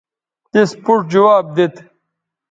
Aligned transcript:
تس 0.51 0.69
پوڇ 0.83 1.01
جواب 1.13 1.45
دیت 1.55 1.75